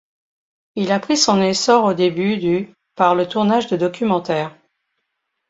Il 0.75 0.91
a 0.91 0.99
pris 0.99 1.15
son 1.15 1.39
essor 1.43 1.83
au 1.83 1.93
début 1.93 2.37
du 2.37 2.73
par 2.95 3.13
le 3.13 3.27
tournage 3.27 3.67
de 3.67 3.77
documentaires. 3.77 4.51